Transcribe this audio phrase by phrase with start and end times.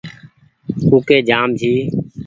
[0.87, 1.73] ڪوُڪي جآم ڇي۔